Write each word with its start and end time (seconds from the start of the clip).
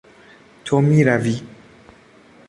تو 0.63 0.81
میروی 0.81 1.41